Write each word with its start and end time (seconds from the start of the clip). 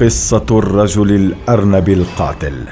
قصة 0.00 0.46
الرجل 0.50 1.14
الأرنب 1.14 1.88
القاتل. 1.88 2.64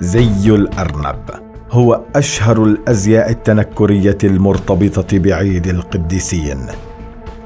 زي 0.00 0.54
الأرنب 0.54 1.30
هو 1.70 2.00
أشهر 2.16 2.64
الأزياء 2.64 3.30
التنكرية 3.30 4.18
المرتبطة 4.24 5.18
بعيد 5.18 5.66
القديسين. 5.66 6.66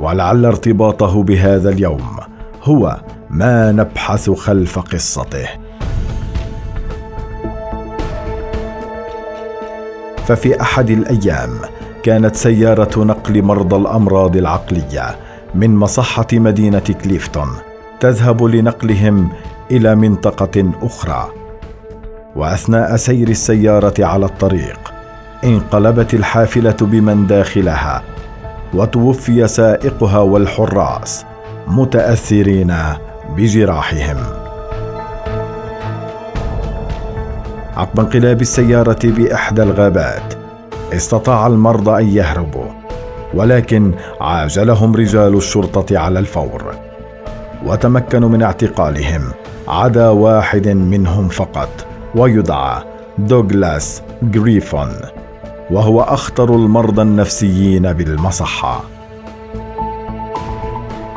ولعل 0.01 0.45
ارتباطه 0.45 1.23
بهذا 1.23 1.71
اليوم 1.71 2.17
هو 2.63 3.01
ما 3.31 3.73
نبحث 3.73 4.31
خلف 4.31 4.79
قصته. 4.79 5.49
ففي 10.27 10.61
أحد 10.61 10.91
الأيام 10.91 11.51
كانت 12.03 12.37
سيارة 12.37 13.05
نقل 13.05 13.43
مرضى 13.43 13.77
الأمراض 13.77 14.37
العقلية 14.37 15.17
من 15.55 15.77
مصحة 15.77 16.27
مدينة 16.33 16.83
كليفتون 17.05 17.49
تذهب 18.01 18.43
لنقلهم 18.43 19.29
إلى 19.71 19.95
منطقة 19.95 20.71
أخرى. 20.83 21.29
وأثناء 22.37 22.97
سير 22.97 23.29
السيارة 23.29 23.95
على 23.99 24.27
الطريق 24.27 24.93
انقلبت 25.45 26.15
الحافلة 26.15 26.77
بمن 26.81 27.27
داخلها 27.27 28.03
وتوفي 28.75 29.49
سائقها 29.49 30.19
والحراس 30.19 31.25
متأثرين 31.67 32.75
بجراحهم. 33.37 34.17
عقب 37.77 38.01
انقلاب 38.01 38.41
السيارة 38.41 38.99
بإحدى 39.05 39.63
الغابات 39.63 40.48
استطاع 40.93 41.47
المرضى 41.47 42.03
أن 42.03 42.09
يهربوا 42.09 42.67
ولكن 43.35 43.93
عاجلهم 44.21 44.97
رجال 44.97 45.37
الشرطة 45.37 45.99
على 45.99 46.19
الفور 46.19 46.75
وتمكنوا 47.67 48.29
من 48.29 48.43
اعتقالهم 48.43 49.23
عدا 49.69 50.09
واحد 50.09 50.69
منهم 50.69 51.29
فقط 51.29 51.87
ويدعى 52.15 52.83
دوغلاس 53.19 54.03
جريفون 54.23 54.89
وهو 55.71 56.01
أخطر 56.01 56.55
المرضى 56.55 57.03
النفسيين 57.03 57.93
بالمصحة. 57.93 58.85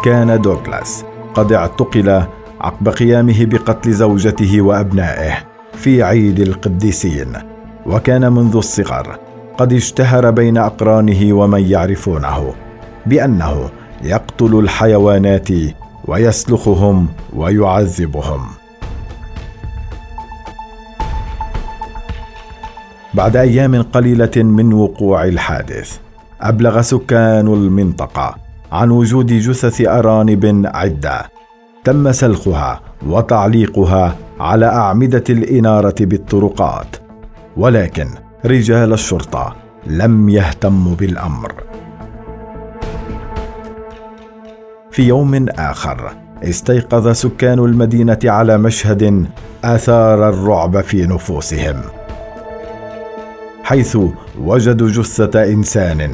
كان 0.03 0.41
دوغلاس 0.41 1.05
قد 1.33 1.53
اعتقل 1.53 2.23
عقب 2.61 2.89
قيامه 2.89 3.45
بقتل 3.45 3.91
زوجته 3.91 4.61
وأبنائه 4.61 5.37
في 5.73 6.03
عيد 6.03 6.39
القديسين 6.39 7.33
وكان 7.85 8.33
منذ 8.33 8.55
الصغر 8.55 9.17
قد 9.61 9.73
اشتهر 9.73 10.31
بين 10.31 10.57
أقرانه 10.57 11.33
ومن 11.33 11.61
يعرفونه 11.61 12.53
بأنه 13.05 13.69
يقتل 14.03 14.59
الحيوانات 14.59 15.49
ويسلخهم 16.07 17.07
ويعذبهم. 17.35 18.41
بعد 23.13 23.35
أيام 23.35 23.81
قليلة 23.81 24.31
من 24.37 24.73
وقوع 24.73 25.25
الحادث 25.25 25.97
أبلغ 26.41 26.81
سكان 26.81 27.47
المنطقة 27.47 28.35
عن 28.71 28.91
وجود 28.91 29.27
جثث 29.27 29.81
أرانب 29.81 30.61
عدة 30.73 31.31
تم 31.83 32.11
سلخها 32.11 32.81
وتعليقها 33.07 34.15
على 34.39 34.65
أعمدة 34.65 35.23
الإنارة 35.29 35.95
بالطرقات 35.99 36.95
ولكن 37.57 38.07
رجال 38.45 38.93
الشرطة 38.93 39.55
لم 39.87 40.29
يهتموا 40.29 40.95
بالأمر. 40.95 41.53
في 44.91 45.03
يوم 45.03 45.45
آخر 45.49 46.11
استيقظ 46.43 47.11
سكان 47.11 47.59
المدينة 47.59 48.19
على 48.25 48.57
مشهد 48.57 49.25
آثار 49.63 50.29
الرعب 50.29 50.81
في 50.81 51.05
نفوسهم 51.05 51.81
حيث 53.63 53.97
وجدوا 54.39 54.89
جثة 54.89 55.43
إنسان 55.43 56.11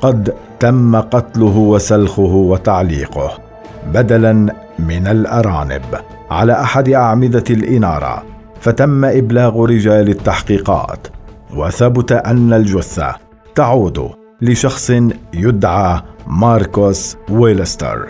قد 0.00 0.34
تم 0.60 0.96
قتله 0.96 1.56
وسلخه 1.56 2.22
وتعليقه 2.22 3.38
بدلا 3.86 4.32
من 4.78 5.06
الأرانب. 5.06 5.82
على 6.30 6.52
أحد 6.52 6.88
أعمدة 6.88 7.44
الإنارة 7.50 8.22
فتم 8.60 9.04
إبلاغ 9.04 9.64
رجال 9.64 10.08
التحقيقات 10.08 11.17
وثبت 11.56 12.12
أن 12.12 12.52
الجثة 12.52 13.16
تعود 13.54 14.10
لشخص 14.42 14.90
يدعى 15.34 16.02
ماركوس 16.26 17.16
ويلستر. 17.30 18.08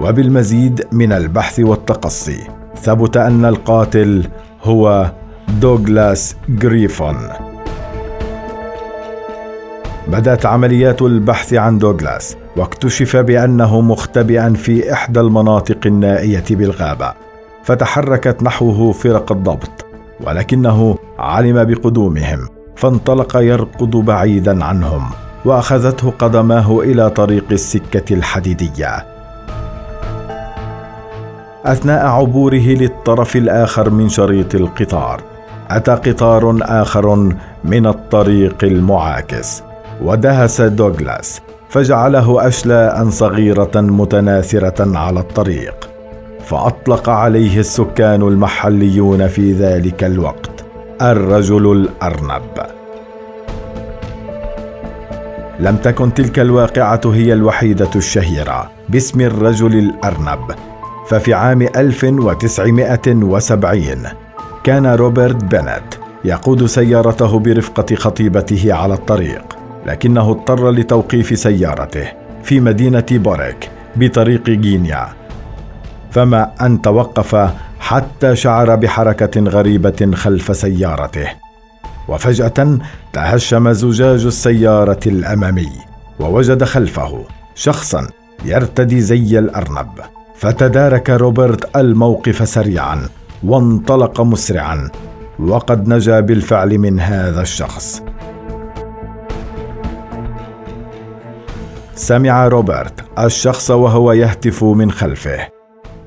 وبالمزيد 0.00 0.86
من 0.92 1.12
البحث 1.12 1.60
والتقصي 1.60 2.40
ثبت 2.82 3.16
أن 3.16 3.44
القاتل 3.44 4.28
هو 4.62 5.12
دوغلاس 5.60 6.36
غريفون. 6.62 7.16
بدأت 10.08 10.46
عمليات 10.46 11.02
البحث 11.02 11.54
عن 11.54 11.78
دوغلاس 11.78 12.36
واكتشف 12.56 13.16
بأنه 13.16 13.80
مختبئا 13.80 14.54
في 14.54 14.92
إحدى 14.92 15.20
المناطق 15.20 15.78
النائية 15.86 16.44
بالغابة. 16.50 17.31
فتحركت 17.64 18.42
نحوه 18.42 18.92
فرق 18.92 19.32
الضبط 19.32 19.86
ولكنه 20.20 20.98
علم 21.18 21.64
بقدومهم 21.64 22.48
فانطلق 22.76 23.36
يركض 23.36 23.96
بعيدا 23.96 24.64
عنهم 24.64 25.10
وأخذته 25.44 26.10
قدماه 26.18 26.80
إلى 26.80 27.10
طريق 27.10 27.44
السكة 27.52 28.14
الحديدية. 28.14 29.06
أثناء 31.64 32.06
عبوره 32.06 32.54
للطرف 32.54 33.36
الآخر 33.36 33.90
من 33.90 34.08
شريط 34.08 34.54
القطار 34.54 35.22
أتى 35.70 35.92
قطار 35.92 36.58
آخر 36.62 37.34
من 37.64 37.86
الطريق 37.86 38.64
المعاكس 38.64 39.62
ودهس 40.02 40.60
دوغلاس 40.60 41.40
فجعله 41.68 42.48
اشلاء 42.48 43.10
صغيرة 43.10 43.70
متناثرة 43.74 44.98
على 44.98 45.20
الطريق. 45.20 45.91
فأطلق 46.44 47.08
عليه 47.08 47.58
السكان 47.58 48.22
المحليون 48.22 49.28
في 49.28 49.52
ذلك 49.52 50.04
الوقت 50.04 50.64
الرجل 51.02 51.72
الأرنب. 51.72 52.42
لم 55.60 55.76
تكن 55.76 56.14
تلك 56.14 56.38
الواقعة 56.38 57.00
هي 57.04 57.32
الوحيدة 57.32 57.90
الشهيرة 57.96 58.70
باسم 58.88 59.20
الرجل 59.20 59.78
الأرنب. 59.78 60.54
ففي 61.08 61.34
عام 61.34 61.62
1970 61.62 63.84
كان 64.64 64.86
روبرت 64.86 65.44
بنت 65.44 65.94
يقود 66.24 66.66
سيارته 66.66 67.38
برفقة 67.38 67.96
خطيبته 67.96 68.74
على 68.74 68.94
الطريق 68.94 69.58
لكنه 69.86 70.30
اضطر 70.30 70.70
لتوقيف 70.70 71.38
سيارته 71.38 72.08
في 72.42 72.60
مدينة 72.60 73.06
بوريك 73.10 73.70
بطريق 73.96 74.48
غينيا 74.48 75.08
فما 76.12 76.50
أن 76.60 76.82
توقف 76.82 77.50
حتى 77.80 78.36
شعر 78.36 78.74
بحركة 78.74 79.40
غريبة 79.40 80.10
خلف 80.14 80.56
سيارته. 80.56 81.28
وفجأة 82.08 82.78
تهشم 83.12 83.72
زجاج 83.72 84.26
السيارة 84.26 85.00
الأمامي 85.06 85.72
ووجد 86.20 86.64
خلفه 86.64 87.24
شخصا 87.54 88.06
يرتدي 88.44 89.00
زي 89.00 89.38
الأرنب. 89.38 89.88
فتدارك 90.36 91.10
روبرت 91.10 91.76
الموقف 91.76 92.48
سريعا 92.48 93.08
وانطلق 93.44 94.20
مسرعا 94.20 94.90
وقد 95.38 95.88
نجا 95.88 96.20
بالفعل 96.20 96.78
من 96.78 97.00
هذا 97.00 97.42
الشخص. 97.42 98.02
سمع 101.94 102.48
روبرت 102.48 103.04
الشخص 103.18 103.70
وهو 103.70 104.12
يهتف 104.12 104.64
من 104.64 104.90
خلفه. 104.90 105.61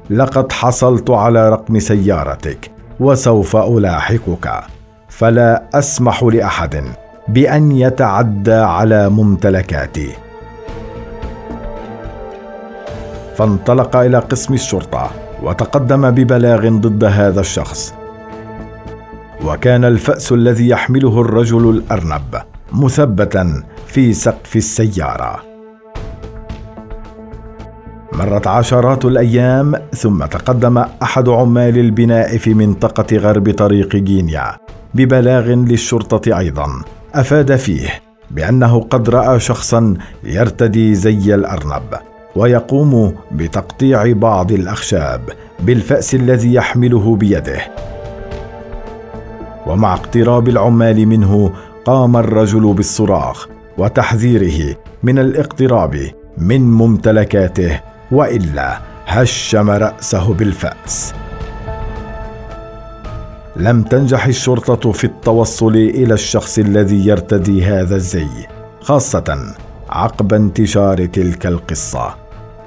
لقد 0.10 0.52
حصلت 0.52 1.10
على 1.10 1.50
رقم 1.50 1.80
سيارتك 1.80 2.72
وسوف 3.00 3.56
ألاحقك. 3.56 4.64
فلا 5.10 5.64
أسمح 5.74 6.24
لأحد 6.24 6.84
بأن 7.28 7.72
يتعدى 7.72 8.54
على 8.54 9.10
ممتلكاتي. 9.10 10.12
فانطلق 13.36 13.96
إلى 13.96 14.20
قسم 14.20 14.54
الشرطة 14.54 15.12
وتقدم 15.44 16.12
ببلاغ 16.12 16.70
ضد 16.70 17.04
هذا 17.04 17.40
الشخص. 17.40 17.94
وكان 19.46 19.86
الفأس 19.86 20.32
الذي 20.32 20.70
يحمله 20.70 21.22
الرجل 21.22 21.70
الأرنب 21.70 22.42
مثبتا 22.72 23.64
في 23.88 24.14
سقف 24.14 24.56
السيارة. 24.56 25.55
مرت 28.20 28.48
عشرات 28.48 29.06
الأيام 29.06 29.76
ثم 29.94 30.26
تقدم 30.26 30.78
أحد 30.78 31.30
عمال 31.30 31.78
البناء 31.78 32.38
في 32.38 32.54
منطقة 32.54 33.18
غرب 33.18 33.52
طريق 33.52 33.96
غينيا 33.96 34.58
ببلاغ 34.94 35.46
للشرطة 35.46 36.38
أيضا. 36.40 36.68
أفاد 37.14 37.56
فيه 37.56 37.90
بأنه 38.32 38.80
قد 38.80 39.10
رأى 39.10 39.40
شخصا 39.40 39.94
يرتدي 40.24 40.96
زي 40.96 41.36
الأرنب 41.36 41.84
ويقوم 42.36 43.14
بتقطيع 43.32 44.14
بعض 44.14 44.52
الأخشاب 44.52 45.22
بالفأس 45.60 46.16
الذي 46.16 46.54
يحمله 46.54 47.16
بيده. 47.16 47.62
ومع 49.68 49.94
اقتراب 49.94 50.50
العمال 50.50 51.08
منه 51.08 51.52
قام 51.86 52.18
الرجل 52.18 52.74
بالصراخ 52.74 53.48
وتحذيره 53.78 54.76
من 55.04 55.20
الاقتراب 55.20 56.12
من 56.38 56.62
ممتلكاته 56.72 57.80
وإلا 58.12 58.80
هشم 59.06 59.70
رأسه 59.70 60.34
بالفأس. 60.34 61.14
لم 63.56 63.84
تنجح 63.84 64.26
الشرطة 64.26 64.92
في 64.92 65.04
التوصل 65.04 65.76
إلى 65.76 66.14
الشخص 66.14 66.60
الذي 66.60 67.08
يرتدي 67.08 67.66
هذا 67.66 67.96
الزي 67.96 68.28
خاصة 68.82 69.54
عقب 69.90 70.34
انتشار 70.34 71.06
تلك 71.06 71.46
القصة 71.46 72.16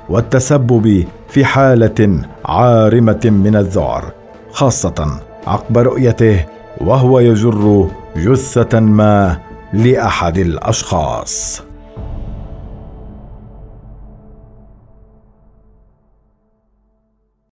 والتسبب 0.09 1.05
في 1.29 1.45
حالة 1.45 2.23
عارمة 2.45 3.21
من 3.25 3.57
الذعر 3.57 4.13
خاصة 4.53 5.21
عقب 5.47 5.79
رؤيته 5.79 6.45
وهو 6.81 7.21
يجر 7.21 7.91
جثة 8.17 8.81
ما 8.81 9.39
لأحد 9.73 10.39
الأشخاص. 10.39 11.68